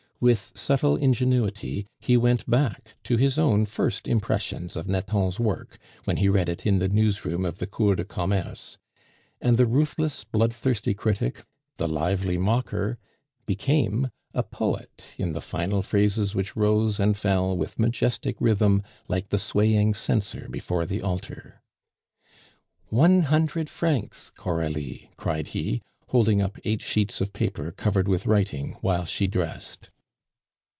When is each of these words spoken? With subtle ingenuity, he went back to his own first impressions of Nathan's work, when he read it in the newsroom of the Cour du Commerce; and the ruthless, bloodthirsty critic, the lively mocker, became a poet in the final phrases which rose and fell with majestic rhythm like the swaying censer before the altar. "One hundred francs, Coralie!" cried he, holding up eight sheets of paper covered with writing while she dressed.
With 0.21 0.51
subtle 0.53 0.97
ingenuity, 0.97 1.87
he 1.99 2.15
went 2.15 2.47
back 2.47 2.93
to 3.05 3.17
his 3.17 3.39
own 3.39 3.65
first 3.65 4.07
impressions 4.07 4.75
of 4.75 4.87
Nathan's 4.87 5.39
work, 5.39 5.79
when 6.03 6.17
he 6.17 6.29
read 6.29 6.47
it 6.47 6.63
in 6.63 6.77
the 6.77 6.87
newsroom 6.87 7.43
of 7.43 7.57
the 7.57 7.65
Cour 7.65 7.95
du 7.95 8.03
Commerce; 8.05 8.77
and 9.41 9.57
the 9.57 9.65
ruthless, 9.65 10.23
bloodthirsty 10.23 10.93
critic, 10.93 11.43
the 11.77 11.87
lively 11.87 12.37
mocker, 12.37 12.99
became 13.47 14.11
a 14.35 14.43
poet 14.43 15.07
in 15.17 15.31
the 15.31 15.41
final 15.41 15.81
phrases 15.81 16.35
which 16.35 16.55
rose 16.55 16.99
and 16.99 17.17
fell 17.17 17.57
with 17.57 17.79
majestic 17.79 18.35
rhythm 18.39 18.83
like 19.07 19.29
the 19.29 19.39
swaying 19.39 19.95
censer 19.95 20.47
before 20.51 20.85
the 20.85 21.01
altar. 21.01 21.63
"One 22.89 23.21
hundred 23.23 23.71
francs, 23.71 24.29
Coralie!" 24.35 25.09
cried 25.17 25.47
he, 25.47 25.81
holding 26.09 26.43
up 26.43 26.59
eight 26.63 26.83
sheets 26.83 27.21
of 27.21 27.33
paper 27.33 27.71
covered 27.71 28.07
with 28.07 28.27
writing 28.27 28.77
while 28.81 29.05
she 29.05 29.25
dressed. 29.25 29.89